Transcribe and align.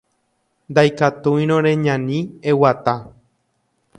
Ndaikatúirõ 0.71 1.57
reñani, 1.67 2.17
eguata 2.53 2.99